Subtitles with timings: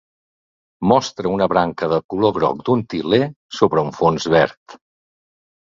[0.91, 3.23] Mostra una branca de color groc d'un til·ler
[3.61, 4.81] sobre un fons verd.